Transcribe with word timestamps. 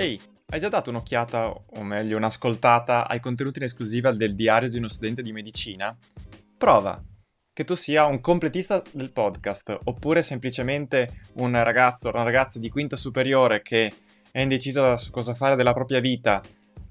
Ehi, 0.00 0.18
hai 0.46 0.60
già 0.60 0.70
dato 0.70 0.88
un'occhiata, 0.88 1.50
o 1.50 1.82
meglio 1.82 2.16
un'ascoltata, 2.16 3.06
ai 3.06 3.20
contenuti 3.20 3.58
in 3.58 3.66
esclusiva 3.66 4.12
del 4.12 4.34
diario 4.34 4.70
di 4.70 4.78
uno 4.78 4.88
studente 4.88 5.20
di 5.20 5.30
medicina? 5.30 5.94
Prova! 6.56 6.98
Che 7.52 7.64
tu 7.64 7.74
sia 7.74 8.06
un 8.06 8.22
completista 8.22 8.82
del 8.92 9.12
podcast, 9.12 9.78
oppure 9.84 10.22
semplicemente 10.22 11.24
un 11.34 11.52
ragazzo 11.62 12.08
o 12.08 12.14
una 12.14 12.22
ragazza 12.22 12.58
di 12.58 12.70
quinta 12.70 12.96
superiore 12.96 13.60
che 13.60 13.92
è 14.30 14.40
indeciso 14.40 14.96
su 14.96 15.10
cosa 15.10 15.34
fare 15.34 15.54
della 15.54 15.74
propria 15.74 16.00
vita 16.00 16.40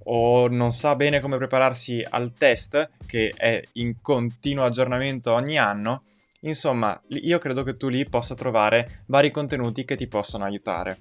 o 0.04 0.48
non 0.48 0.72
sa 0.72 0.96
bene 0.96 1.20
come 1.20 1.38
prepararsi 1.38 2.06
al 2.08 2.34
test, 2.34 2.92
che 3.08 3.34
è 3.36 3.60
in 3.74 4.02
continuo 4.04 4.66
aggiornamento 4.66 5.34
ogni 5.34 5.58
anno, 5.58 6.04
insomma, 6.42 7.02
io 7.08 7.40
credo 7.40 7.64
che 7.64 7.74
tu 7.74 7.88
lì 7.88 8.08
possa 8.08 8.36
trovare 8.36 9.02
vari 9.08 9.32
contenuti 9.32 9.84
che 9.84 9.96
ti 9.96 10.06
possono 10.06 10.44
aiutare. 10.44 11.00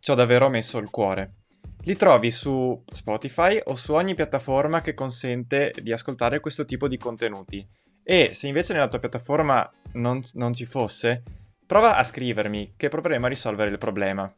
Ci 0.00 0.10
ho 0.10 0.14
davvero 0.14 0.48
messo 0.48 0.78
il 0.78 0.88
cuore. 0.88 1.34
Li 1.84 1.96
trovi 1.96 2.30
su 2.30 2.82
Spotify 2.92 3.60
o 3.64 3.74
su 3.74 3.94
ogni 3.94 4.14
piattaforma 4.14 4.82
che 4.82 4.94
consente 4.94 5.72
di 5.80 5.92
ascoltare 5.92 6.40
questo 6.40 6.64
tipo 6.64 6.88
di 6.88 6.98
contenuti. 6.98 7.66
E 8.02 8.30
se 8.34 8.46
invece 8.48 8.72
nella 8.72 8.88
tua 8.88 8.98
piattaforma 8.98 9.70
non, 9.92 10.20
non 10.34 10.52
ci 10.52 10.66
fosse, 10.66 11.22
prova 11.66 11.96
a 11.96 12.02
scrivermi 12.02 12.74
che 12.76 12.88
proveremo 12.88 13.26
a 13.26 13.28
risolvere 13.28 13.70
il 13.70 13.78
problema. 13.78 14.30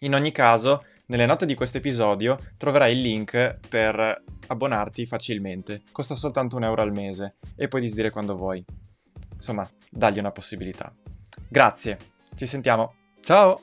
In 0.00 0.14
ogni 0.14 0.32
caso, 0.32 0.84
nelle 1.06 1.26
note 1.26 1.46
di 1.46 1.54
questo 1.54 1.78
episodio 1.78 2.36
troverai 2.56 2.92
il 2.92 3.00
link 3.00 3.58
per 3.68 4.22
abbonarti 4.48 5.06
facilmente. 5.06 5.82
Costa 5.92 6.14
soltanto 6.14 6.56
un 6.56 6.64
euro 6.64 6.82
al 6.82 6.92
mese 6.92 7.36
e 7.56 7.68
puoi 7.68 7.82
disdire 7.82 8.10
quando 8.10 8.36
vuoi. 8.36 8.64
Insomma, 9.34 9.68
dagli 9.90 10.18
una 10.18 10.32
possibilità. 10.32 10.92
Grazie, 11.48 11.98
ci 12.34 12.46
sentiamo. 12.46 12.94
Ciao! 13.22 13.62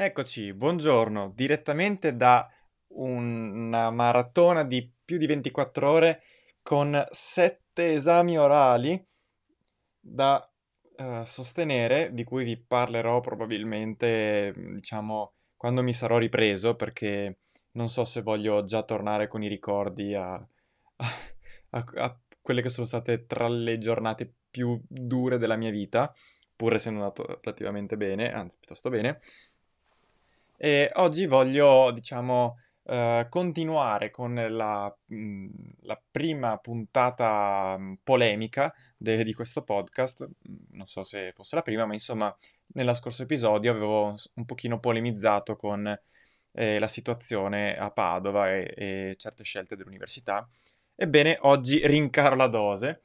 Eccoci, 0.00 0.54
buongiorno, 0.54 1.32
direttamente 1.34 2.14
da 2.14 2.48
una 2.92 3.90
maratona 3.90 4.62
di 4.62 4.88
più 5.04 5.18
di 5.18 5.26
24 5.26 5.90
ore 5.90 6.22
con 6.62 7.04
7 7.10 7.94
esami 7.94 8.38
orali 8.38 9.04
da 9.98 10.48
uh, 10.98 11.24
sostenere, 11.24 12.10
di 12.12 12.22
cui 12.22 12.44
vi 12.44 12.56
parlerò 12.56 13.18
probabilmente, 13.18 14.54
diciamo, 14.56 15.32
quando 15.56 15.82
mi 15.82 15.92
sarò 15.92 16.16
ripreso, 16.18 16.76
perché 16.76 17.40
non 17.72 17.88
so 17.88 18.04
se 18.04 18.22
voglio 18.22 18.62
già 18.62 18.84
tornare 18.84 19.26
con 19.26 19.42
i 19.42 19.48
ricordi 19.48 20.14
a, 20.14 20.34
a, 21.70 21.84
a 21.96 22.20
quelle 22.40 22.62
che 22.62 22.68
sono 22.68 22.86
state 22.86 23.26
tra 23.26 23.48
le 23.48 23.78
giornate 23.78 24.32
più 24.48 24.80
dure 24.86 25.38
della 25.38 25.56
mia 25.56 25.70
vita, 25.70 26.14
pur 26.54 26.74
essendo 26.74 27.00
andato 27.00 27.40
relativamente 27.42 27.96
bene, 27.96 28.32
anzi 28.32 28.56
piuttosto 28.58 28.90
bene. 28.90 29.20
E 30.60 30.90
oggi 30.94 31.26
voglio, 31.26 31.92
diciamo, 31.92 32.58
eh, 32.82 33.26
continuare 33.30 34.10
con 34.10 34.34
la, 34.34 34.92
mh, 35.06 35.14
mm, 35.16 35.48
la, 35.82 36.02
prima 36.10 36.56
puntata 36.58 37.76
mh, 37.78 37.82
mm, 37.82 37.92
polemica 38.02 38.74
de- 38.96 39.22
di 39.22 39.34
questo 39.34 39.62
podcast. 39.62 40.24
Mm, 40.26 40.56
non 40.70 40.86
so 40.88 41.04
se 41.04 41.30
fosse 41.32 41.54
la 41.54 41.62
prima, 41.62 41.86
ma 41.86 41.92
insomma, 41.94 42.36
nello 42.74 42.92
scorso 42.94 43.22
episodio 43.22 43.70
avevo 43.70 44.16
un 44.34 44.44
pochino 44.44 44.80
polemizzato 44.80 45.54
con 45.54 45.96
eh, 46.52 46.78
la 46.80 46.88
situazione 46.88 47.76
a 47.76 47.90
Padova 47.90 48.50
e, 48.52 48.74
e 48.76 49.14
certe 49.16 49.44
scelte 49.44 49.76
dell'università. 49.76 50.48
Ebbene, 50.96 51.38
oggi 51.42 51.86
rincaro 51.86 52.34
la 52.34 52.48
dose 52.48 53.02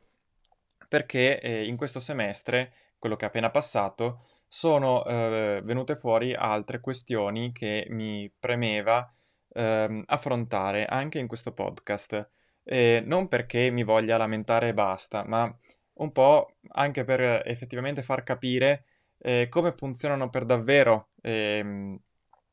perché 0.88 1.40
eh, 1.40 1.66
in 1.66 1.78
questo 1.78 2.00
semestre, 2.00 2.74
quello 2.97 3.16
che 3.16 3.25
è 3.25 3.28
appena 3.28 3.52
passato, 3.52 4.25
sono 4.53 5.03
eh, 5.06 5.62
venute 5.64 5.96
fuori 5.96 6.36
altre 6.36 6.80
questioni 6.80 7.52
che 7.52 7.88
mi 7.90 8.31
premeva 8.40 9.12
ehm, 9.52 10.03
affrontare 10.06 10.86
anche 10.86 11.18
in 11.18 11.25
questo 11.25 11.53
podcast. 11.53 12.30
Eh, 12.63 13.02
non 13.03 13.28
perché 13.28 13.72
mi 13.72 13.84
voglia 13.84 14.16
lamentare 14.16 14.68
e 14.69 14.74
basta, 14.75 15.24
ma 15.25 15.52
un 15.94 16.12
po' 16.12 16.58
anche 16.68 17.03
per 17.03 17.42
effettivamente 17.47 18.03
far 18.03 18.22
capire 18.22 18.86
eh, 19.18 19.47
come 19.50 19.72
funzionano 19.72 20.30
per 20.30 20.46
davvero 20.46 21.09
ehm, 21.22 22.00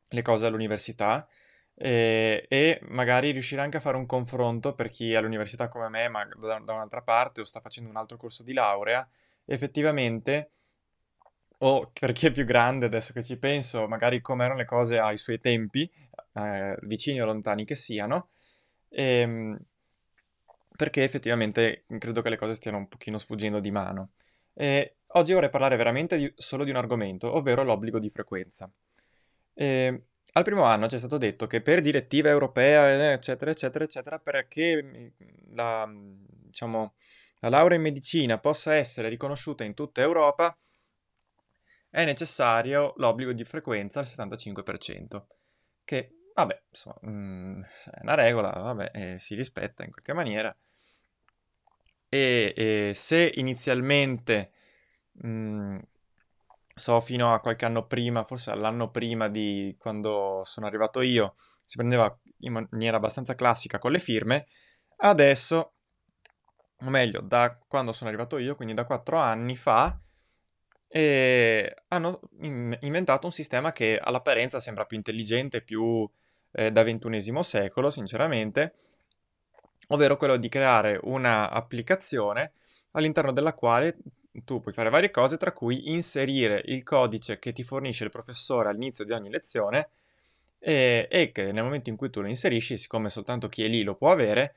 le 0.09 0.23
cose 0.23 0.47
all'università 0.47 1.29
eh, 1.75 2.47
e 2.49 2.81
magari 2.85 3.31
riuscire 3.33 3.61
anche 3.61 3.77
a 3.77 3.81
fare 3.81 3.99
un 3.99 4.07
confronto 4.07 4.75
per 4.75 4.89
chi 4.89 5.13
è 5.13 5.17
all'università 5.17 5.69
come 5.69 5.91
me, 5.91 6.09
ma 6.09 6.27
da, 6.35 6.61
da 6.61 6.73
un'altra 6.73 7.03
parte 7.03 7.43
o 7.43 7.45
sta 7.45 7.61
facendo 7.61 7.91
un 7.91 7.97
altro 7.97 8.17
corso 8.17 8.43
di 8.43 8.55
laurea, 8.55 9.07
effettivamente 9.45 10.53
o 11.63 11.91
per 11.93 12.13
chi 12.13 12.27
è 12.27 12.31
più 12.31 12.45
grande, 12.45 12.87
adesso 12.87 13.13
che 13.13 13.23
ci 13.23 13.39
penso, 13.39 13.87
magari 13.87 14.21
come 14.21 14.45
erano 14.45 14.59
le 14.59 14.65
cose 14.65 14.99
ai 14.99 15.19
suoi 15.19 15.39
tempi, 15.39 15.91
eh, 16.35 16.77
vicini 16.83 17.21
o 17.21 17.27
lontani 17.27 17.65
che 17.65 17.75
siano, 17.75 18.31
ehm, 18.89 19.59
perché 20.77 21.05
effettivamente 21.05 21.85
credo 21.99 22.23
che 22.23 22.31
le 22.31 22.37
cose 22.37 22.55
stiano 22.55 22.79
un 22.79 22.89
pochino 22.89 23.19
sfuggendo 23.19 23.61
di 23.61 23.71
mano. 23.71 24.11
E 24.55 24.97
oggi 25.09 25.33
vorrei 25.35 25.51
parlare 25.51 25.77
veramente 25.77 26.17
di, 26.17 26.33
solo 26.37 26.65
di 26.65 26.71
un 26.71 26.77
argomento, 26.77 27.31
ovvero 27.35 27.63
l'obbligo 27.63 27.99
di 27.99 28.09
frequenza. 28.09 28.71
E, 29.53 30.03
al 30.33 30.45
primo 30.45 30.63
anno 30.65 30.89
ci 30.89 30.95
è 30.95 30.99
stato 30.99 31.19
detto 31.19 31.47
che 31.47 31.61
per 31.61 31.81
direttiva 31.83 32.31
europea, 32.31 33.13
eccetera, 33.13 33.51
eccetera, 33.51 33.85
eccetera, 33.85 34.19
perché 34.19 35.13
la, 35.53 35.91
diciamo, 35.91 36.95
la 37.41 37.49
laurea 37.49 37.77
in 37.77 37.83
medicina 37.83 38.39
possa 38.39 38.75
essere 38.75 39.09
riconosciuta 39.09 39.65
in 39.65 39.75
tutta 39.75 40.01
Europa, 40.01 40.57
è 41.91 42.05
necessario 42.05 42.95
l'obbligo 42.97 43.33
di 43.33 43.45
frequenza 43.45 43.99
al 44.01 44.07
75%, 44.07 45.27
che 45.85 46.15
vabbè, 46.35 46.63
insomma, 46.71 46.97
mm, 47.07 47.63
è 47.63 48.01
una 48.03 48.15
regola, 48.15 48.51
vabbè, 48.51 48.91
eh, 48.95 49.19
si 49.19 49.35
rispetta 49.35 49.85
in 49.85 49.91
qualche 49.91 50.13
maniera. 50.13 50.57
E, 52.09 52.53
e 52.57 52.93
se 52.95 53.33
inizialmente, 53.37 54.53
mh, 55.13 55.29
mm, 55.29 55.79
so, 56.75 57.01
fino 57.01 57.35
a 57.35 57.41
qualche 57.41 57.65
anno 57.65 57.87
prima, 57.87 58.25
forse 58.25 58.51
all'anno 58.51 58.91
prima 58.91 59.29
di 59.29 59.77
quando 59.79 60.43
sono 60.45 60.67
arrivato 60.67 61.01
io, 61.01 61.37
si 61.65 61.77
prendeva 61.77 62.17
in 62.39 62.53
maniera 62.53 62.97
abbastanza 62.97 63.35
classica 63.35 63.79
con 63.79 63.93
le 63.93 63.99
firme, 63.99 64.47
adesso, 64.99 65.75
o 66.81 66.91
meglio, 66.91 67.21
da 67.21 67.59
quando 67.69 67.93
sono 67.93 68.09
arrivato 68.11 68.39
io, 68.39 68.57
quindi 68.57 68.75
da 68.75 68.85
quattro 68.85 69.19
anni 69.19 69.57
fa, 69.57 70.01
e 70.93 71.77
hanno 71.89 72.21
inventato 72.41 73.27
un 73.27 73.33
sistema 73.33 73.71
che 73.71 73.97
all'apparenza 73.97 74.59
sembra 74.59 74.85
più 74.87 74.97
intelligente, 74.97 75.61
più 75.61 76.09
eh, 76.51 76.73
da 76.73 76.83
ventunesimo 76.83 77.43
secolo, 77.43 77.91
sinceramente, 77.91 78.75
ovvero 79.89 80.17
quello 80.17 80.37
di 80.37 80.49
creare 80.49 80.99
un'applicazione 81.01 82.53
all'interno 82.93 83.33
della 83.33 83.55
quale 83.55 83.99
tu 84.45 84.61
puoi 84.61 84.75
fare 84.75 84.91
varie 84.91 85.13
cose, 85.13 85.37
tra 85.37 85.53
cui 85.53 85.93
inserire 85.93 86.61
il 86.67 86.83
codice 86.83 87.39
che 87.39 87.53
ti 87.53 87.63
fornisce 87.63 88.03
il 88.03 88.11
professore 88.11 88.69
all'inizio 88.69 89.05
di 89.05 89.13
ogni 89.13 89.31
lezione 89.31 89.91
e, 90.59 91.07
e 91.09 91.31
che 91.31 91.53
nel 91.53 91.63
momento 91.63 91.89
in 91.91 91.97
cui 91.97 92.11
tu 92.11 92.21
lo 92.21 92.27
inserisci, 92.27 92.77
siccome 92.77 93.11
soltanto 93.11 93.49
chi 93.49 93.63
è 93.63 93.69
lì 93.69 93.83
lo 93.85 93.95
può 93.95 94.11
avere, 94.11 94.55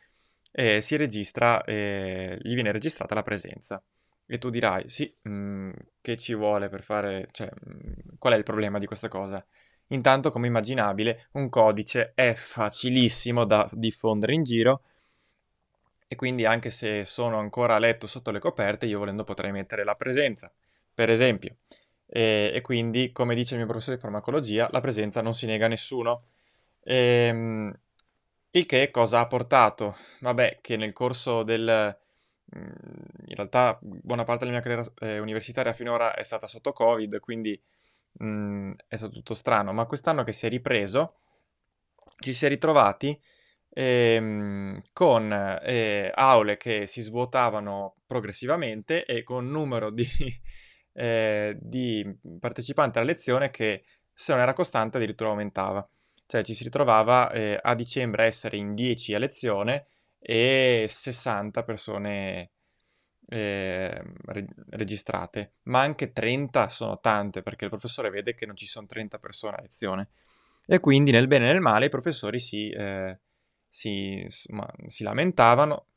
eh, 0.51 0.81
si 0.81 0.95
registra, 0.95 1.63
eh, 1.63 2.39
gli 2.41 2.55
viene 2.55 2.71
registrata 2.71 3.13
la 3.13 3.23
presenza. 3.23 3.83
E 4.25 4.37
tu 4.37 4.49
dirai, 4.49 4.89
sì, 4.89 5.13
mh, 5.21 5.29
mm, 5.31 5.71
che 6.01 6.17
ci 6.17 6.33
vuole 6.33 6.69
per 6.69 6.83
fare, 6.83 7.27
cioè, 7.31 7.49
mh, 7.49 7.69
mm, 7.75 8.15
qual 8.17 8.33
è 8.33 8.37
il 8.37 8.43
problema 8.43 8.79
di 8.79 8.85
questa 8.85 9.07
cosa? 9.07 9.45
Intanto, 9.87 10.31
come 10.31 10.47
immaginabile, 10.47 11.27
un 11.33 11.49
codice 11.49 12.13
è 12.15 12.33
facilissimo 12.33 13.45
da 13.45 13.69
diffondere 13.71 14.33
in 14.33 14.43
giro 14.43 14.81
e 16.07 16.15
quindi 16.15 16.45
anche 16.45 16.69
se 16.69 17.05
sono 17.05 17.39
ancora 17.39 17.75
a 17.75 17.79
letto 17.79 18.05
sotto 18.05 18.29
le 18.29 18.39
coperte, 18.39 18.85
io 18.85 18.99
volendo 18.99 19.23
potrei 19.23 19.51
mettere 19.51 19.83
la 19.83 19.95
presenza, 19.95 20.51
per 20.93 21.09
esempio. 21.09 21.57
E, 22.05 22.51
e 22.53 22.61
quindi, 22.61 23.11
come 23.11 23.33
dice 23.33 23.53
il 23.53 23.59
mio 23.59 23.67
professore 23.67 23.95
di 23.95 24.01
farmacologia, 24.03 24.67
la 24.71 24.79
presenza 24.79 25.21
non 25.21 25.33
si 25.33 25.47
nega 25.47 25.65
a 25.65 25.69
nessuno. 25.69 26.25
E, 26.83 26.95
ehm, 27.27 27.79
il 28.51 28.65
che 28.67 28.91
cosa 28.91 29.21
ha 29.21 29.27
portato? 29.27 29.97
Vabbè, 30.19 30.59
che 30.61 30.77
nel 30.77 30.93
corso 30.93 31.41
del, 31.43 31.97
in 32.53 33.35
realtà 33.35 33.77
buona 33.81 34.23
parte 34.23 34.45
della 34.45 34.57
mia 34.57 34.61
carriera 34.61 34.91
eh, 34.99 35.19
universitaria 35.19 35.73
finora 35.73 36.13
è 36.13 36.23
stata 36.23 36.47
sotto 36.47 36.71
Covid, 36.71 37.19
quindi 37.19 37.59
mh, 38.13 38.25
mm, 38.25 38.71
è 38.87 38.95
stato 38.95 39.13
tutto 39.13 39.33
strano, 39.33 39.73
ma 39.73 39.85
quest'anno 39.85 40.23
che 40.23 40.31
si 40.31 40.45
è 40.45 40.49
ripreso, 40.49 41.17
ci 42.19 42.33
si 42.33 42.45
è 42.45 42.49
ritrovati 42.49 43.19
ehm, 43.69 44.81
con 44.93 45.59
eh, 45.63 46.11
aule 46.13 46.57
che 46.57 46.85
si 46.85 47.01
svuotavano 47.01 47.95
progressivamente 48.05 49.05
e 49.05 49.23
con 49.23 49.49
numero 49.49 49.89
di, 49.89 50.07
eh, 50.93 51.57
di 51.59 52.17
partecipanti 52.39 52.97
alla 52.97 53.07
lezione 53.07 53.49
che 53.49 53.83
se 54.13 54.31
non 54.31 54.41
era 54.41 54.53
costante 54.53 54.97
addirittura 54.97 55.29
aumentava. 55.31 55.87
Cioè 56.25 56.43
ci 56.43 56.55
si 56.55 56.63
ritrovava 56.63 57.31
eh, 57.31 57.59
a 57.61 57.75
dicembre 57.75 58.23
a 58.23 58.25
essere 58.25 58.57
in 58.57 58.73
10 58.73 59.13
a 59.13 59.19
lezione 59.19 59.87
e 60.25 60.85
60 60.87 61.63
persone 61.63 62.51
eh, 63.27 64.01
re- 64.25 64.47
registrate, 64.69 65.55
ma 65.63 65.81
anche 65.81 66.13
30 66.13 66.69
sono 66.69 66.99
tante 66.99 67.41
perché 67.41 67.65
il 67.65 67.69
professore 67.69 68.09
vede 68.09 68.33
che 68.33 68.45
non 68.45 68.55
ci 68.55 68.65
sono 68.65 68.87
30 68.87 69.19
persone 69.19 69.57
a 69.57 69.61
lezione. 69.61 70.09
E 70.65 70.79
quindi 70.79 71.11
nel 71.11 71.27
bene 71.27 71.49
e 71.49 71.51
nel 71.51 71.61
male 71.61 71.87
i 71.87 71.89
professori 71.89 72.39
si, 72.39 72.69
eh, 72.69 73.19
si, 73.67 74.21
insomma, 74.21 74.65
si 74.87 75.03
lamentavano 75.03 75.87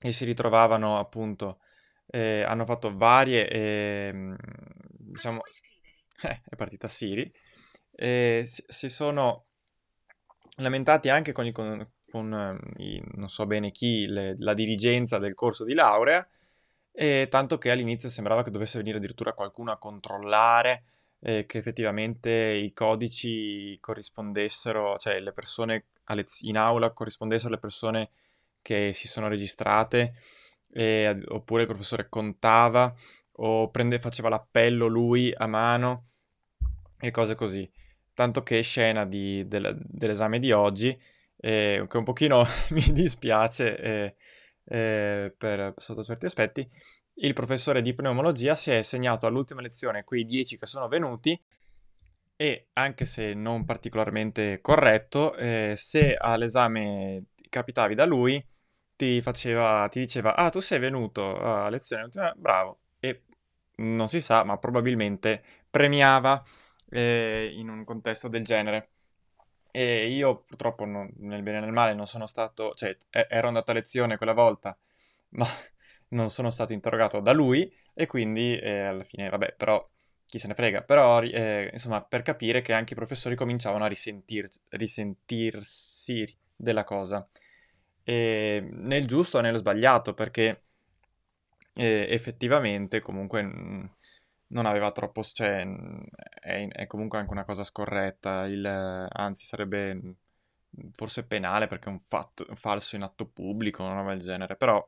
e 0.00 0.12
si 0.12 0.24
ritrovavano 0.24 0.98
appunto, 1.00 1.58
eh, 2.06 2.42
hanno 2.42 2.64
fatto 2.64 2.96
varie, 2.96 3.48
eh, 3.48 4.36
diciamo, 4.88 5.40
eh, 6.22 6.42
è 6.48 6.54
partita 6.54 6.86
Siri, 6.88 7.32
si, 7.94 8.64
si, 8.68 8.88
sono 8.88 9.46
lamentati 10.56 11.08
anche 11.08 11.32
con, 11.32 11.46
il, 11.46 11.52
con, 11.52 11.88
con 12.12 12.32
eh, 12.34 12.82
i, 12.82 13.02
non 13.14 13.30
so 13.30 13.46
bene 13.46 13.70
chi, 13.70 14.06
le, 14.06 14.36
la 14.38 14.52
dirigenza 14.52 15.18
del 15.18 15.34
corso 15.34 15.64
di 15.64 15.72
laurea, 15.72 16.26
e 16.92 17.26
tanto 17.30 17.56
che 17.56 17.70
all'inizio 17.70 18.10
sembrava 18.10 18.42
che 18.42 18.50
dovesse 18.50 18.76
venire 18.76 18.98
addirittura 18.98 19.32
qualcuno 19.32 19.72
a 19.72 19.78
controllare 19.78 20.84
eh, 21.20 21.46
che 21.46 21.56
effettivamente 21.56 22.30
i 22.30 22.74
codici 22.74 23.78
corrispondessero, 23.80 24.98
cioè 24.98 25.18
le 25.20 25.32
persone 25.32 25.86
in 26.42 26.58
aula 26.58 26.90
corrispondessero 26.90 27.48
alle 27.48 27.60
persone 27.60 28.10
che 28.60 28.92
si 28.92 29.08
sono 29.08 29.28
registrate, 29.28 30.14
eh, 30.72 31.18
oppure 31.28 31.62
il 31.62 31.68
professore 31.68 32.08
contava 32.10 32.94
o 33.36 33.70
prende, 33.70 33.98
faceva 33.98 34.28
l'appello 34.28 34.86
lui 34.86 35.32
a 35.34 35.46
mano 35.46 36.08
e 37.00 37.10
cose 37.10 37.34
così. 37.34 37.70
Tanto 38.14 38.42
che 38.42 38.60
scena 38.60 39.06
di, 39.06 39.48
del, 39.48 39.74
dell'esame 39.80 40.38
di 40.38 40.52
oggi, 40.52 41.00
eh, 41.42 41.84
che 41.88 41.96
un 41.96 42.04
pochino 42.04 42.44
mi 42.70 42.92
dispiace 42.92 43.76
eh, 43.76 44.14
eh, 44.64 45.34
per, 45.36 45.74
sotto 45.76 46.04
certi 46.04 46.26
aspetti, 46.26 46.68
il 47.14 47.34
professore 47.34 47.82
di 47.82 47.94
pneumologia 47.94 48.54
si 48.54 48.70
è 48.70 48.82
segnato 48.82 49.26
all'ultima 49.26 49.60
lezione 49.60 50.04
quei 50.04 50.24
10 50.24 50.56
che 50.56 50.66
sono 50.66 50.88
venuti 50.88 51.38
e 52.36 52.68
anche 52.74 53.04
se 53.04 53.34
non 53.34 53.64
particolarmente 53.64 54.60
corretto, 54.60 55.34
eh, 55.36 55.74
se 55.76 56.14
all'esame 56.16 57.26
capitavi 57.48 57.94
da 57.94 58.04
lui, 58.04 58.44
ti, 58.96 59.20
faceva, 59.20 59.88
ti 59.88 60.00
diceva, 60.00 60.34
ah 60.36 60.48
tu 60.48 60.60
sei 60.60 60.78
venuto 60.78 61.36
a 61.38 61.68
lezione, 61.68 62.08
bravo, 62.36 62.80
e 62.98 63.24
non 63.76 64.08
si 64.08 64.20
sa, 64.20 64.44
ma 64.44 64.58
probabilmente 64.58 65.42
premiava 65.70 66.42
eh, 66.88 67.52
in 67.54 67.68
un 67.68 67.84
contesto 67.84 68.28
del 68.28 68.44
genere. 68.44 68.91
E 69.74 70.08
io 70.08 70.42
purtroppo 70.42 70.84
non, 70.84 71.10
nel 71.18 71.42
bene 71.42 71.58
e 71.58 71.60
nel 71.62 71.72
male 71.72 71.94
non 71.94 72.06
sono 72.06 72.26
stato, 72.26 72.74
cioè 72.74 72.96
ero 73.10 73.48
andato 73.48 73.70
a 73.70 73.74
lezione 73.74 74.16
quella 74.18 74.34
volta, 74.34 74.76
ma 75.30 75.46
non 76.08 76.30
sono 76.30 76.50
stato 76.50 76.72
interrogato 76.72 77.20
da 77.20 77.32
lui 77.32 77.72
e 77.94 78.06
quindi 78.06 78.58
eh, 78.58 78.80
alla 78.84 79.04
fine, 79.04 79.28
vabbè, 79.30 79.54
però 79.56 79.86
chi 80.26 80.38
se 80.38 80.46
ne 80.48 80.54
frega, 80.54 80.82
però 80.82 81.22
eh, 81.22 81.70
insomma 81.72 82.02
per 82.02 82.22
capire 82.22 82.62
che 82.62 82.72
anche 82.72 82.92
i 82.92 82.96
professori 82.96 83.34
cominciavano 83.34 83.84
a 83.84 83.88
risentir, 83.88 84.48
risentirsi 84.70 86.34
della 86.54 86.84
cosa, 86.84 87.26
e 88.04 88.66
nel 88.72 89.06
giusto 89.06 89.38
e 89.38 89.42
nello 89.42 89.58
sbagliato, 89.58 90.14
perché 90.14 90.62
eh, 91.74 92.06
effettivamente 92.10 93.00
comunque 93.00 93.42
non 94.52 94.66
aveva 94.66 94.92
troppo, 94.92 95.22
cioè 95.22 95.66
è, 96.40 96.68
è, 96.68 96.86
comunque 96.86 97.18
anche 97.18 97.32
una 97.32 97.44
cosa 97.44 97.64
scorretta, 97.64 98.46
il, 98.46 98.64
anzi 98.64 99.44
sarebbe 99.44 100.14
forse 100.94 101.26
penale 101.26 101.66
perché 101.66 101.88
è 101.88 101.92
un, 101.92 102.00
fatto, 102.00 102.46
un 102.48 102.56
falso 102.56 102.96
in 102.96 103.02
atto 103.02 103.26
pubblico, 103.26 103.82
una 103.82 103.94
roba 103.94 104.10
del 104.10 104.20
genere, 104.20 104.56
però 104.56 104.86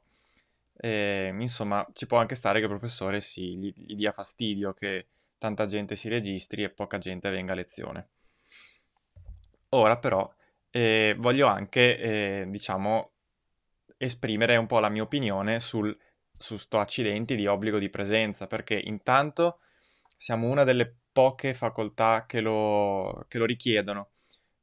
e, 0.77 1.27
ehm, 1.29 1.41
insomma, 1.41 1.87
ci 1.93 2.07
può 2.07 2.19
anche 2.19 2.35
stare 2.35 2.59
che 2.59 2.65
il 2.65 2.71
professore 2.71 3.21
si, 3.21 3.57
gli, 3.57 3.73
gli 3.75 3.95
dia 3.95 4.13
fastidio 4.13 4.75
che 4.75 5.09
tanta 5.39 5.67
gente 5.67 5.97
si 5.97 6.09
registri 6.09 6.63
e 6.63 6.71
poca 6.71 6.99
gente 6.99 7.31
venga 7.31 7.53
a 7.53 7.57
lezione. 7.57 8.09
Ora 9.71 9.99
però 9.99 10.33
eh, 10.71 11.15
voglio 11.19 11.47
anche, 11.47 11.99
eh, 11.99 12.45
diciamo, 12.49 13.13
esprimere 13.97 14.57
un 14.57 14.67
po' 14.67 14.79
la 14.79 14.89
mia 14.89 15.03
opinione 15.03 15.61
sul, 15.61 15.97
su 16.39 16.57
sto 16.57 16.79
accidenti 16.79 17.37
di 17.37 17.47
obbligo 17.47 17.79
di 17.79 17.91
presenza, 17.91 18.47
perché 18.47 18.75
intanto 18.75 19.61
siamo 20.17 20.49
una 20.49 20.65
delle 20.65 20.95
poche 21.13 21.55
facoltà 21.55 22.25
che 22.27 22.41
lo, 22.41 23.25
che 23.29 23.39
lo 23.39 23.45
richiedono 23.47 24.09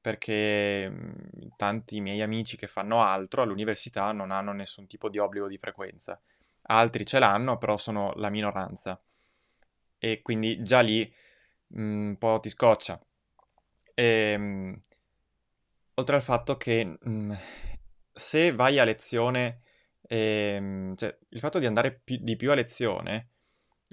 perché 0.02 0.90
mhmm, 0.90 1.56
tanti 1.56 2.02
miei 2.02 2.22
amici 2.22 2.58
che 2.58 2.68
fanno 2.68 3.04
altro 3.04 3.44
all'università 3.44 4.12
non 4.12 4.32
hanno 4.32 4.52
nessun 4.52 4.88
tipo 4.88 5.10
di 5.10 5.20
obbligo 5.20 5.48
di 5.48 5.58
frequenza. 5.58 6.20
Altri 6.64 7.06
ce 7.06 7.20
l'hanno, 7.20 7.58
però 7.58 7.78
sono 7.78 8.12
la 8.16 8.30
minoranza. 8.30 9.00
E 10.00 10.22
quindi 10.24 10.64
già 10.64 10.80
lì 10.82 11.12
mhmm, 11.68 12.08
un 12.10 12.18
po' 12.18 12.40
ti 12.42 12.50
scoccia. 12.50 13.00
E, 13.94 14.04
ehm, 14.04 14.80
oltre 15.96 16.16
al 16.16 16.22
fatto 16.22 16.58
che 16.58 16.84
mh, 16.84 16.98
mhmm, 17.10 17.38
se 18.14 18.52
vai 18.52 18.80
a 18.80 18.84
lezione, 18.84 19.62
eh, 20.12 20.92
cioè 20.98 21.18
il 21.30 21.40
fatto 21.40 21.58
di 21.58 21.66
andare 21.66 22.02
più, 22.04 22.18
di 22.20 22.36
più 22.36 22.52
a 22.52 22.54
lezione 22.54 23.30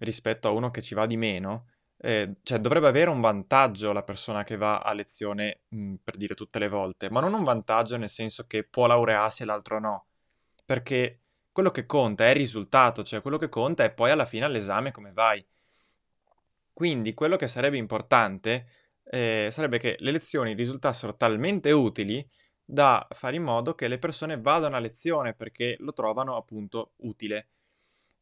rispetto 0.01 0.49
a 0.49 0.51
uno 0.51 0.73
che 0.73 0.83
ci 0.83 0.97
va 0.97 1.07
di 1.07 1.17
meno, 1.17 1.69
eh, 1.97 2.39
cioè 2.43 2.59
dovrebbe 2.59 2.89
avere 2.89 3.09
un 3.09 3.21
vantaggio 3.21 3.93
la 3.93 4.03
persona 4.03 4.43
che 4.43 4.57
va 4.57 4.81
a 4.81 4.93
lezione, 4.95 5.61
mh, 5.69 5.81
mm, 5.81 5.95
per 6.03 6.17
dire 6.17 6.35
tutte 6.35 6.59
le 6.59 6.69
volte, 6.69 7.09
ma 7.09 7.21
non 7.21 7.35
un 7.35 7.45
vantaggio 7.45 7.97
nel 7.97 8.09
senso 8.09 8.47
che 8.49 8.65
può 8.65 8.87
laurearsi 8.87 9.45
e 9.45 9.47
l'altro 9.47 9.79
no, 9.79 10.07
perché 10.65 11.21
quello 11.53 11.71
che 11.71 11.87
conta 11.87 12.25
è 12.27 12.31
il 12.31 12.35
risultato, 12.37 13.05
cioè 13.05 13.23
quello 13.23 13.39
che 13.39 13.49
conta 13.49 13.85
è 13.85 13.91
poi 13.93 14.11
alla 14.11 14.27
fine 14.27 14.45
all'esame 14.45 14.91
come 14.91 15.13
vai. 15.13 15.45
Quindi 16.73 17.15
quello 17.15 17.37
che 17.37 17.47
sarebbe 17.47 17.77
importante 17.77 18.67
eh, 19.05 19.49
sarebbe 19.53 19.79
che 19.79 19.97
le 20.01 20.11
lezioni 20.11 20.55
risultassero 20.55 21.17
talmente 21.17 21.71
utili 21.71 22.29
da 22.71 23.07
fare 23.13 23.37
in 23.37 23.43
modo 23.43 23.75
che 23.75 23.89
le 23.89 23.99
persone 23.99 24.39
vadano 24.39 24.77
a 24.77 24.79
lezione 24.79 25.33
perché 25.33 25.77
lo 25.79 25.95
trovano 25.95 26.37
appunto 26.37 26.93
utile. 26.97 27.49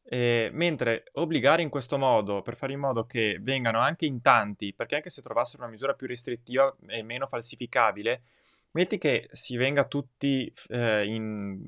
Eh, 0.04 0.50
mentre 0.52 1.06
obbligare 1.14 1.62
in 1.62 1.68
questo 1.68 1.98
modo, 1.98 2.42
per 2.42 2.54
fare 2.54 2.72
in 2.72 2.78
modo 2.78 3.06
che 3.06 3.38
vengano 3.40 3.80
anche 3.80 4.06
in 4.06 4.20
tanti, 4.20 4.72
perché 4.72 4.94
anche 4.94 5.10
se 5.10 5.20
trovassero 5.20 5.62
una 5.64 5.72
misura 5.72 5.94
più 5.94 6.06
restrittiva 6.06 6.72
e 6.86 7.02
meno 7.02 7.26
falsificabile, 7.26 8.22
metti 8.70 8.98
che 8.98 9.28
si 9.32 9.56
venga 9.56 9.84
tutti 9.84 10.52
eh, 10.68 11.04
in, 11.06 11.60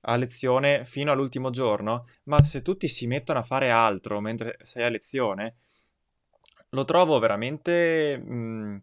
a 0.00 0.16
lezione 0.16 0.84
fino 0.84 1.12
all'ultimo 1.12 1.50
giorno, 1.50 2.08
ma 2.24 2.42
se 2.42 2.60
tutti 2.62 2.88
si 2.88 3.06
mettono 3.06 3.38
a 3.38 3.44
fare 3.44 3.70
altro 3.70 4.18
mentre 4.20 4.58
sei 4.62 4.82
a 4.82 4.88
lezione, 4.88 5.58
lo 6.70 6.84
trovo 6.84 7.20
veramente... 7.20 8.18
Mh, 8.18 8.34
mm, 8.34 8.76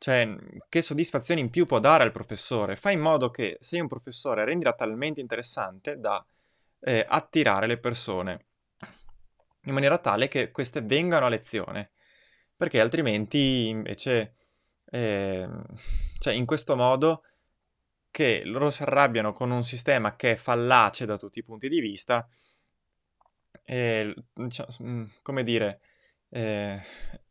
cioè, 0.00 0.34
che 0.70 0.80
soddisfazione 0.80 1.42
in 1.42 1.50
più 1.50 1.66
può 1.66 1.78
dare 1.78 2.04
al 2.04 2.10
professore? 2.10 2.74
Fai 2.74 2.94
in 2.94 3.00
modo 3.00 3.28
che 3.30 3.58
sei 3.60 3.80
un 3.80 3.86
professore, 3.86 4.46
rendila 4.46 4.72
talmente 4.72 5.20
interessante 5.20 6.00
da 6.00 6.24
eh, 6.80 7.04
attirare 7.06 7.66
le 7.66 7.76
persone 7.76 8.46
in 9.64 9.74
maniera 9.74 9.98
tale 9.98 10.28
che 10.28 10.52
queste 10.52 10.80
vengano 10.80 11.26
a 11.26 11.28
lezione, 11.28 11.90
perché 12.56 12.80
altrimenti 12.80 13.68
invece, 13.68 14.36
eh, 14.86 15.46
cioè 16.18 16.32
in 16.32 16.46
questo 16.46 16.76
modo 16.76 17.24
che 18.10 18.42
loro 18.46 18.70
si 18.70 18.80
arrabbiano 18.80 19.34
con 19.34 19.50
un 19.50 19.62
sistema 19.62 20.16
che 20.16 20.32
è 20.32 20.36
fallace 20.36 21.04
da 21.04 21.18
tutti 21.18 21.40
i 21.40 21.44
punti 21.44 21.68
di 21.68 21.78
vista, 21.78 22.26
eh, 23.64 24.14
come 25.20 25.44
dire, 25.44 25.80
eh, 26.30 26.80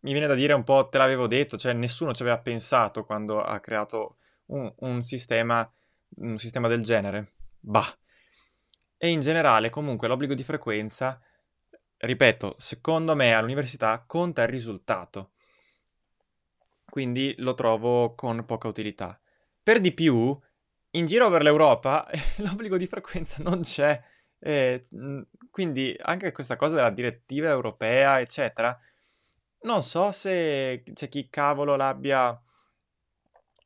mi 0.02 0.12
viene 0.12 0.28
da 0.28 0.36
dire 0.36 0.54
un 0.54 0.64
po', 0.64 0.88
te 0.90 0.98
l'avevo 0.98 1.28
detto, 1.28 1.58
cioè 1.58 1.74
nessuno 1.74 2.14
ci 2.14 2.22
aveva 2.22 2.40
pensato 2.40 3.04
quando 3.04 3.42
ha 3.42 3.60
creato 3.60 4.18
un, 4.48 4.72
un 4.80 5.02
sistema, 5.02 5.70
un 6.18 6.38
sistema 6.38 6.68
del 6.68 6.84
genere. 6.84 7.34
Bah, 7.60 7.98
e 9.02 9.10
in 9.10 9.22
generale, 9.22 9.70
comunque, 9.70 10.10
l'obbligo 10.10 10.34
di 10.34 10.44
frequenza, 10.44 11.22
ripeto, 11.98 12.56
secondo 12.58 13.16
me 13.16 13.34
all'università 13.34 14.04
conta 14.06 14.44
il 14.44 14.50
risultato. 14.50 15.32
Quindi 16.84 17.34
lo 17.38 17.54
trovo 17.54 18.14
con 18.16 18.44
poca 18.46 18.68
utilità. 18.68 19.18
Per 19.64 19.80
di 19.80 19.94
più, 19.94 20.38
in 20.92 21.06
giro 21.06 21.30
per 21.30 21.44
l'Europa 21.44 22.10
l'obbligo 22.38 22.78
di 22.78 22.88
frequenza 22.88 23.42
non 23.42 23.62
c'è. 23.62 24.02
Eh, 24.38 24.84
quindi 25.50 25.96
anche 26.02 26.32
questa 26.34 26.58
cosa 26.58 26.76
della 26.76 26.90
direttiva 26.90 27.50
europea, 27.50 28.20
eccetera, 28.20 28.78
non 29.62 29.82
so 29.82 30.12
se 30.12 30.84
c'è 30.94 31.08
chi 31.10 31.30
cavolo 31.30 31.76
l'abbia 31.76 32.40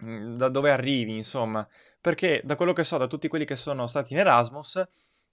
mm, 0.04 0.36
da 0.36 0.50
dove 0.50 0.72
arrivi, 0.72 1.16
insomma, 1.16 1.68
perché 2.00 2.42
da 2.44 2.56
quello 2.56 2.74
che 2.74 2.84
so 2.84 2.98
da 2.98 3.08
tutti 3.08 3.28
quelli 3.28 3.46
che 3.46 3.56
sono 3.56 3.88
stati 3.88 4.14
in 4.14 4.20
Erasmus, 4.20 4.84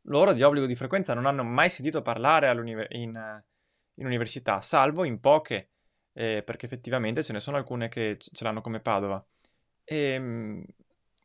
loro 0.05 0.33
di 0.33 0.43
obbligo 0.43 0.67
di 0.67 0.75
frequenza 0.75 1.15
non 1.15 1.27
hanno 1.27 1.45
mai 1.45 1.69
sentito 1.69 2.03
parlare 2.03 2.51
in, 2.51 2.87
in, 2.91 4.07
università, 4.07 4.61
salvo 4.61 5.05
in 5.05 5.21
poche, 5.21 5.71
eh, 6.13 6.43
perché 6.45 6.67
effettivamente 6.67 7.23
ce 7.23 7.33
ne 7.33 7.41
sono 7.41 7.57
alcune 7.57 7.89
che 7.89 8.17
ce 8.19 8.45
l'hanno 8.45 8.61
come 8.61 8.81
Padova. 8.81 9.25
E, 9.85 9.97
ehm, 9.97 10.65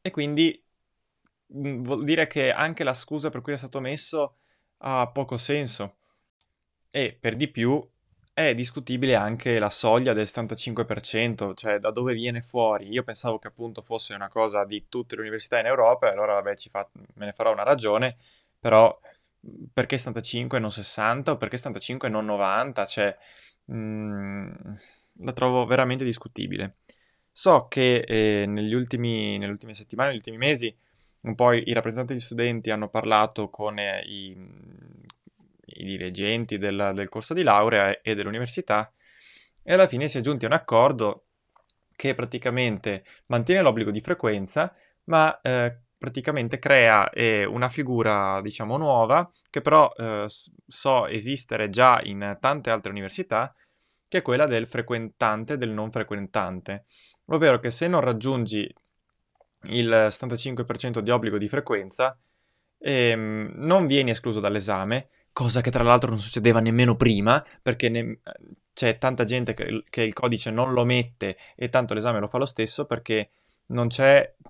e 0.01 0.11
quindi 0.11 0.63
mm, 1.53 1.83
vuol 1.83 2.03
dire 2.03 2.27
che 2.27 2.51
anche 2.51 2.83
la 2.83 2.93
scusa 2.93 3.29
per 3.29 3.41
cui 3.41 3.53
è 3.53 3.57
stato 3.57 3.79
messo 3.79 4.37
ha 4.79 5.07
poco 5.07 5.37
senso. 5.37 5.97
E 6.89 7.17
per 7.19 7.35
di 7.35 7.47
più 7.49 7.85
è 8.35 8.53
discutibile 8.53 9.15
anche 9.15 9.59
la 9.59 9.69
soglia 9.69 10.11
del 10.11 10.25
75%, 10.25 11.53
cioè 11.55 11.79
da 11.79 11.89
dove 11.89 12.13
viene 12.13 12.41
fuori. 12.41 12.89
Io 12.89 13.01
pensavo 13.03 13.39
che 13.39 13.47
appunto 13.47 13.81
fosse 13.81 14.13
una 14.13 14.27
cosa 14.27 14.65
di 14.65 14.87
tutte 14.89 15.15
le 15.15 15.21
università 15.21 15.57
in 15.57 15.67
Europa, 15.67 16.09
e 16.09 16.11
allora 16.11 16.33
vabbè, 16.33 16.53
fa... 16.69 16.85
me 17.13 17.25
ne 17.27 17.31
farò 17.31 17.53
una 17.53 17.63
ragione, 17.63 18.17
però 18.59 18.99
perché 19.71 19.97
75 19.97 20.57
e 20.57 20.61
non 20.61 20.69
60 20.69 21.31
o 21.31 21.37
perché 21.37 21.55
75 21.55 22.09
e 22.09 22.11
non 22.11 22.25
90? 22.25 22.85
Cioè, 22.85 23.17
mh, 23.65 23.75
mm, 23.77 24.51
la 25.19 25.31
trovo 25.33 25.65
veramente 25.65 26.03
discutibile. 26.03 26.79
So 27.31 27.67
che 27.69 27.99
eh, 27.99 28.45
negli 28.45 28.73
ultimi, 28.73 29.37
nelle 29.37 29.51
ultime 29.51 29.73
settimane, 29.73 30.09
negli 30.09 30.17
ultimi 30.17 30.37
mesi, 30.37 30.75
un 31.21 31.35
po' 31.35 31.53
i 31.53 31.71
rappresentanti 31.73 32.13
degli 32.13 32.21
studenti 32.21 32.69
hanno 32.69 32.89
parlato 32.89 33.49
con 33.49 33.79
eh, 33.79 34.01
i, 34.05 34.35
i, 35.65 35.83
dirigenti 35.83 36.57
del, 36.57 36.91
del, 36.93 37.09
corso 37.09 37.33
di 37.33 37.43
laurea 37.43 38.01
e 38.01 38.15
dell'università 38.15 38.91
e 39.63 39.73
alla 39.73 39.87
fine 39.87 40.07
si 40.07 40.17
è 40.17 40.21
giunti 40.21 40.45
a 40.45 40.47
un 40.47 40.53
accordo 40.53 41.25
che 41.95 42.13
praticamente 42.13 43.03
mantiene 43.27 43.61
l'obbligo 43.61 43.89
di 43.89 44.01
frequenza, 44.01 44.73
ma 45.05 45.39
eh, 45.41 45.77
praticamente 45.97 46.59
crea 46.59 47.09
eh, 47.09 47.45
una 47.45 47.69
figura, 47.69 48.41
diciamo, 48.41 48.77
nuova, 48.77 49.29
che 49.49 49.61
però 49.61 49.91
eh, 49.97 50.25
so 50.27 51.07
esistere 51.07 51.69
già 51.69 51.99
in 52.03 52.37
tante 52.39 52.69
altre 52.69 52.91
università, 52.91 53.55
che 54.07 54.19
è 54.19 54.21
quella 54.21 54.45
del 54.45 54.67
frequentante 54.67 55.53
e 55.53 55.57
del 55.57 55.69
non 55.71 55.91
frequentante. 55.91 56.85
Ovvero 57.27 57.59
che 57.59 57.71
se 57.71 57.87
non 57.87 58.01
raggiungi 58.01 58.71
il 59.63 60.07
75% 60.09 60.99
di 60.99 61.09
obbligo 61.09 61.37
di 61.37 61.47
frequenza, 61.47 62.17
ehm, 62.77 63.53
non 63.55 63.87
vieni 63.87 64.11
escluso 64.11 64.39
dall'esame, 64.39 65.09
cosa 65.35 65.59
che 65.59 65.69
tra 65.69 65.83
l'altro 65.83 66.11
non 66.11 66.19
succedeva 66.19 66.61
nemmeno 66.61 66.95
prima, 66.95 67.45
perché 67.61 67.89
ne- 67.89 68.19
c'è 68.71 68.97
tanta 68.97 69.25
gente 69.25 69.53
che, 69.53 69.83
che, 69.89 70.01
il 70.03 70.13
codice 70.13 70.49
non 70.49 70.71
lo 70.71 70.85
mette 70.85 71.35
e 71.57 71.67
tanto 71.67 71.93
l'esame 71.93 72.21
lo 72.21 72.29
fa 72.29 72.37
lo 72.37 72.45
stesso 72.45 72.85
perché 72.85 73.31
non, 73.67 73.89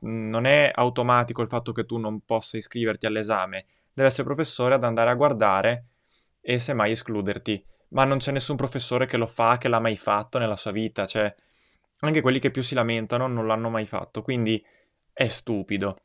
non 0.02 0.46
è 0.46 0.72
automatico 0.72 1.42
il 1.42 1.48
fatto 1.48 1.72
che 1.72 1.88
tu 1.88 1.98
non 1.98 2.20
possa 2.24 2.58
iscriverti 2.58 3.08
all'esame, 3.08 3.66
deve 3.94 4.10
essere 4.10 4.22
il 4.22 4.36
professore 4.36 4.76
ad 4.76 4.84
andare 4.84 5.10
a 5.10 5.16
guardare 5.16 5.86
e 6.40 6.60
semmai 6.60 6.92
escluderti. 6.92 7.66
Ma 7.90 8.04
non 8.04 8.20
c'è 8.20 8.32
nessun 8.32 8.56
professore 8.56 9.08
che 9.08 9.18
lo 9.18 9.26
fa, 9.26 9.58
che 9.58 9.68
l'ha 9.68 9.80
mai 9.80 9.98
fatto 9.98 10.38
nella 10.38 10.56
sua 10.56 10.72
vita, 10.72 11.08
cioè 11.08 11.34
anche 12.02 12.22
quelli 12.22 12.38
che 12.38 12.52
più 12.52 12.62
si 12.62 12.76
lamentano 12.76 13.26
non 13.26 13.48
l'hanno 13.48 13.72
mai 13.72 13.88
fatto, 13.88 14.22
quindi 14.22 14.64
è 15.12 15.28
stupido, 15.28 16.00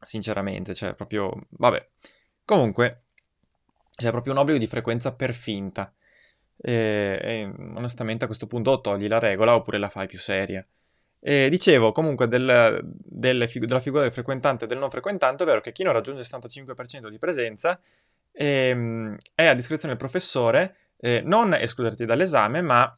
sinceramente, 0.00 0.76
cioè 0.76 0.94
proprio, 0.94 1.32
vabbè. 1.48 1.88
Comunque, 2.44 3.06
c'è 4.00 4.10
proprio 4.10 4.32
un 4.32 4.38
obbligo 4.38 4.58
di 4.58 4.66
frequenza 4.66 5.12
per 5.12 5.34
finta. 5.34 5.92
E, 6.56 7.18
e, 7.22 7.52
onestamente 7.74 8.24
a 8.24 8.26
questo 8.26 8.46
punto 8.46 8.70
o 8.70 8.80
togli 8.80 9.08
la 9.08 9.18
regola 9.18 9.54
oppure 9.54 9.78
la 9.78 9.88
fai 9.88 10.06
più 10.06 10.18
seria. 10.18 10.66
E 11.22 11.48
dicevo 11.50 11.92
comunque 11.92 12.28
del, 12.28 12.82
fig- 13.46 13.66
della 13.66 13.80
figura 13.80 14.02
del 14.02 14.12
frequentante 14.12 14.64
e 14.64 14.68
del 14.68 14.78
non 14.78 14.90
frequentante, 14.90 15.42
ovvero 15.42 15.60
che 15.60 15.72
chi 15.72 15.82
non 15.82 15.92
raggiunge 15.92 16.22
il 16.22 16.28
75% 16.30 17.08
di 17.08 17.18
presenza 17.18 17.78
ehm, 18.32 19.16
è 19.34 19.44
a 19.46 19.54
discrezione 19.54 19.94
del 19.94 20.02
professore 20.02 20.76
eh, 20.96 21.20
non 21.22 21.52
escluderti 21.54 22.06
dall'esame, 22.06 22.62
ma 22.62 22.94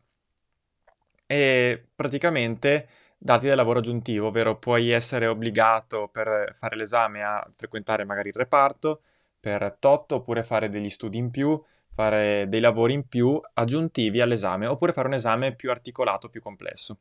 e 1.27 1.87
praticamente 1.95 2.89
darti 3.19 3.47
del 3.47 3.57
lavoro 3.57 3.79
aggiuntivo, 3.79 4.29
ovvero 4.29 4.59
puoi 4.59 4.91
essere 4.91 5.27
obbligato 5.27 6.09
per 6.13 6.51
fare 6.55 6.77
l'esame 6.77 7.23
a 7.23 7.45
frequentare 7.57 8.05
magari 8.05 8.29
il 8.29 8.35
reparto 8.35 9.03
per 9.43 9.77
tot, 9.81 10.13
oppure 10.13 10.45
fare 10.45 10.71
degli 10.71 10.89
studi 10.89 11.19
in 11.19 11.31
più, 11.31 11.61
fare 11.91 12.49
dei 12.49 12.61
lavori 12.61 12.93
in 12.93 13.09
più 13.09 13.41
aggiuntivi 13.55 14.21
all'esame, 14.21 14.67
oppure 14.67 14.93
fare 14.93 15.09
un 15.09 15.15
esame 15.15 15.57
più 15.57 15.73
articolato, 15.73 16.29
più 16.29 16.41
complesso. 16.41 17.01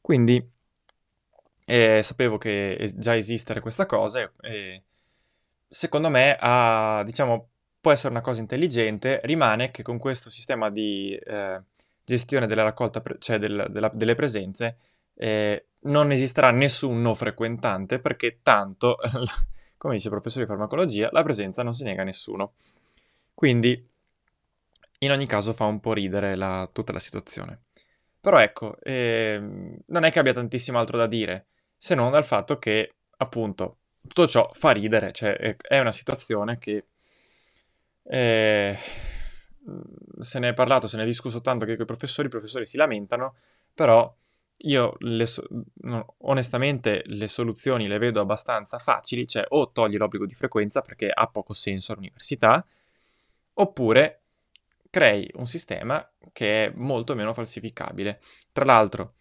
Quindi 0.00 0.44
eh, 1.64 2.02
sapevo 2.02 2.38
che 2.38 2.92
già 2.96 3.14
esistere 3.16 3.60
questa 3.60 3.86
cosa 3.86 4.20
e, 4.20 4.30
e 4.40 4.82
secondo 5.68 6.08
me 6.10 6.36
ha, 6.40 7.02
diciamo, 7.04 7.50
può 7.80 7.92
essere 7.92 8.10
una 8.10 8.20
cosa 8.20 8.40
intelligente, 8.40 9.20
rimane 9.22 9.70
che 9.70 9.84
con 9.84 9.98
questo 9.98 10.28
sistema 10.28 10.70
di 10.70 11.14
eh, 11.14 11.62
gestione 12.04 12.48
della 12.48 12.64
raccolta, 12.64 13.00
pre- 13.00 13.18
cioè 13.20 13.38
del, 13.38 13.66
della, 13.70 13.90
delle 13.94 14.16
presenze, 14.16 14.76
eh, 15.14 15.66
non 15.82 16.10
esisterà 16.10 16.50
nessun 16.50 17.00
no 17.00 17.14
frequentante 17.14 18.00
perché 18.00 18.40
tanto, 18.42 18.98
come 19.86 19.96
dice 19.96 20.08
il 20.08 20.14
professore 20.14 20.44
di 20.44 20.50
farmacologia, 20.50 21.08
la 21.12 21.22
presenza 21.22 21.62
non 21.62 21.74
si 21.74 21.84
nega 21.84 22.02
a 22.02 22.04
nessuno. 22.04 22.54
Quindi, 23.34 23.88
in 24.98 25.10
ogni 25.10 25.26
caso, 25.26 25.52
fa 25.52 25.64
un 25.64 25.80
po' 25.80 25.92
ridere 25.92 26.36
la, 26.36 26.68
tutta 26.72 26.92
la 26.92 26.98
situazione. 26.98 27.62
Però 28.20 28.38
ecco, 28.38 28.78
eh, 28.82 29.38
non 29.86 30.04
è 30.04 30.10
che 30.10 30.18
abbia 30.18 30.32
tantissimo 30.32 30.78
altro 30.78 30.96
da 30.98 31.06
dire, 31.06 31.46
se 31.76 31.94
non 31.94 32.10
dal 32.10 32.24
fatto 32.24 32.58
che, 32.58 32.94
appunto, 33.16 33.78
tutto 34.02 34.26
ciò 34.26 34.50
fa 34.52 34.72
ridere, 34.72 35.12
cioè 35.12 35.56
è 35.56 35.78
una 35.78 35.92
situazione 35.92 36.58
che... 36.58 36.86
Eh, 38.02 38.78
Mhmm, 39.66 40.20
se 40.20 40.38
ne 40.38 40.50
è 40.50 40.54
parlato, 40.54 40.86
se 40.86 40.96
ne 40.96 41.02
è 41.02 41.06
discusso 41.06 41.40
tanto 41.40 41.64
che 41.64 41.72
i 41.72 41.84
professori, 41.84 42.28
i 42.28 42.30
professori 42.30 42.64
si 42.64 42.76
lamentano, 42.76 43.36
però 43.74 44.12
io 44.58 44.96
le 45.00 45.26
so- 45.26 45.46
no, 45.82 46.14
onestamente 46.18 47.02
le 47.06 47.28
soluzioni 47.28 47.86
le 47.86 47.98
vedo 47.98 48.20
abbastanza 48.20 48.78
facili, 48.78 49.26
cioè 49.28 49.44
o 49.48 49.70
togli 49.72 49.96
l'obbligo 49.96 50.26
di 50.26 50.34
frequenza 50.34 50.80
perché 50.80 51.10
ha 51.12 51.26
poco 51.26 51.52
senso 51.52 51.92
all'università, 51.92 52.64
oppure 53.54 54.20
crei 54.90 55.30
un 55.34 55.46
sistema 55.46 56.08
che 56.32 56.66
è 56.66 56.72
molto 56.74 57.14
meno 57.14 57.34
falsificabile. 57.34 58.20
Tra 58.52 58.64
l'altro, 58.64 59.14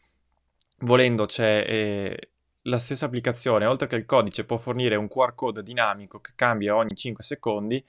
volendo 0.80 1.26
c'è 1.26 1.66
eh, 1.68 2.30
la 2.64 2.78
stessa 2.78 3.06
applicazione, 3.06 3.66
oltre 3.66 3.88
che 3.88 3.96
il 3.96 4.06
codice, 4.06 4.46
può 4.46 4.58
fornire 4.58 4.96
un 4.96 5.08
QR 5.08 5.36
code 5.36 5.64
dinamico 5.64 6.20
che 6.20 6.32
cambia 6.36 6.76
ogni 6.76 6.96
5 6.96 7.24
secondi, 7.24 7.84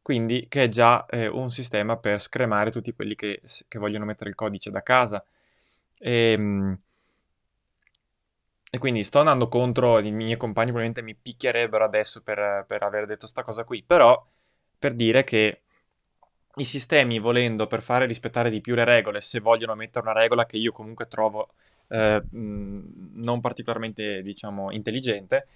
quindi 0.00 0.46
che 0.48 0.64
è 0.64 0.68
già 0.68 1.06
eh, 1.06 1.28
un 1.28 1.50
sistema 1.50 1.96
per 1.96 2.20
scremare 2.20 2.70
tutti 2.70 2.92
quelli 2.92 3.14
che, 3.14 3.40
che, 3.68 3.78
vogliono 3.78 4.04
mettere 4.04 4.30
il 4.30 4.36
codice 4.36 4.70
da 4.70 4.82
casa. 4.82 5.24
Ehm, 5.98 6.78
e, 8.74 8.78
quindi 8.78 9.04
sto 9.04 9.18
andando 9.18 9.48
contro 9.48 9.98
i 9.98 10.10
miei 10.10 10.38
compagni, 10.38 10.70
probabilmente 10.72 11.02
mi 11.02 11.14
picchierebbero 11.14 11.84
adesso 11.84 12.22
per, 12.22 12.64
per 12.66 12.82
aver 12.82 13.04
detto 13.04 13.20
questa 13.20 13.42
cosa 13.42 13.64
qui, 13.64 13.82
però 13.82 14.26
per 14.78 14.94
dire 14.94 15.24
che 15.24 15.60
i 16.56 16.64
sistemi, 16.64 17.18
volendo, 17.18 17.66
per 17.66 17.82
fare 17.82 18.06
rispettare 18.06 18.48
di 18.48 18.62
più 18.62 18.74
le 18.74 18.84
regole, 18.84 19.20
se 19.20 19.40
vogliono 19.40 19.74
mettere 19.74 20.08
una 20.08 20.18
regola 20.18 20.46
che 20.46 20.56
io 20.56 20.72
comunque 20.72 21.06
trovo 21.06 21.52
eh, 21.88 22.22
non 22.30 23.40
particolarmente, 23.40 24.22
diciamo, 24.22 24.72
intelligente, 24.72 25.48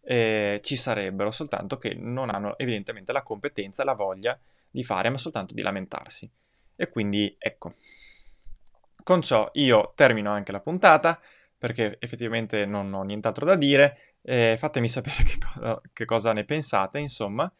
eh, 0.00 0.60
ci 0.62 0.76
sarebbero, 0.76 1.30
soltanto 1.30 1.76
che 1.76 1.92
non 1.92 2.30
hanno 2.30 2.56
evidentemente 2.56 3.12
la 3.12 3.22
competenza, 3.22 3.84
la 3.84 3.92
voglia 3.92 4.38
di 4.70 4.82
fare, 4.84 5.10
ma 5.10 5.18
soltanto 5.18 5.52
di 5.52 5.60
lamentarsi. 5.60 6.28
E 6.76 6.88
quindi 6.88 7.34
ecco. 7.38 7.74
Con 9.02 9.22
ciò 9.22 9.50
io 9.54 9.92
termino 9.94 10.30
anche 10.30 10.52
la 10.52 10.60
puntata, 10.60 11.20
perché 11.58 11.96
effettivamente 11.98 12.64
non 12.64 12.92
ho 12.94 13.02
nient'altro 13.02 13.44
da 13.44 13.56
dire. 13.56 14.14
Eh, 14.22 14.56
fatemi 14.58 14.88
sapere 14.88 15.22
che 15.24 15.38
cosa, 15.38 15.80
che 15.92 16.04
cosa 16.04 16.32
ne 16.32 16.44
pensate, 16.44 16.98
insomma. 16.98 17.50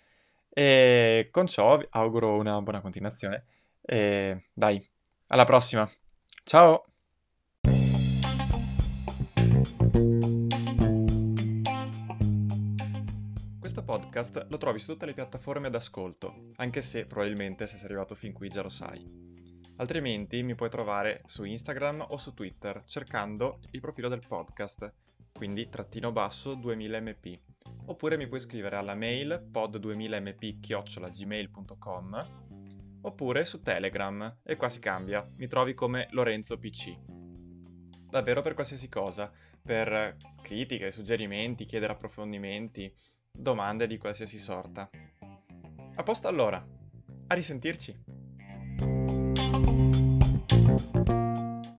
E 0.48 1.28
con 1.30 1.46
ciò 1.46 1.76
vi 1.76 1.86
auguro 1.90 2.36
una 2.36 2.60
buona 2.62 2.80
continuazione. 2.80 3.44
E 3.82 4.44
dai, 4.52 4.84
alla 5.26 5.44
prossima. 5.44 5.90
Ciao! 6.44 6.84
podcast 13.88 14.48
lo 14.50 14.58
trovi 14.58 14.78
su 14.78 14.92
tutte 14.92 15.06
le 15.06 15.14
piattaforme 15.14 15.70
d'ascolto, 15.70 16.50
anche 16.56 16.82
se 16.82 17.06
probabilmente 17.06 17.66
se 17.66 17.78
sei 17.78 17.86
arrivato 17.86 18.14
fin 18.14 18.34
qui 18.34 18.50
già 18.50 18.60
lo 18.60 18.68
sai. 18.68 19.47
Altrimenti 19.78 20.42
mi 20.42 20.56
puoi 20.56 20.70
trovare 20.70 21.22
su 21.26 21.44
Instagram 21.44 22.06
o 22.08 22.16
su 22.16 22.34
Twitter 22.34 22.82
cercando 22.84 23.60
il 23.70 23.80
profilo 23.80 24.08
del 24.08 24.26
podcast, 24.26 24.92
quindi 25.32 25.68
trattino 25.68 26.10
basso 26.10 26.56
2000mp. 26.56 27.38
Oppure 27.86 28.16
mi 28.16 28.26
puoi 28.26 28.40
scrivere 28.40 28.74
alla 28.74 28.96
mail 28.96 29.50
pod2000mp-gmail.com 29.52 32.28
oppure 33.02 33.44
su 33.44 33.62
Telegram 33.62 34.38
e 34.42 34.56
qua 34.56 34.68
si 34.68 34.80
cambia, 34.80 35.24
mi 35.36 35.46
trovi 35.46 35.74
come 35.74 36.08
Lorenzo 36.10 36.58
PC. 36.58 36.96
Davvero 38.10 38.42
per 38.42 38.54
qualsiasi 38.54 38.88
cosa, 38.88 39.30
per 39.62 40.16
critiche, 40.42 40.90
suggerimenti, 40.90 41.66
chiedere 41.66 41.92
approfondimenti, 41.92 42.92
domande 43.30 43.86
di 43.86 43.96
qualsiasi 43.96 44.40
sorta. 44.40 44.90
A 45.94 46.02
posto 46.02 46.26
allora, 46.26 46.66
a 47.28 47.34
risentirci! 47.34 48.17
Thank 50.78 51.08
you. 51.08 51.47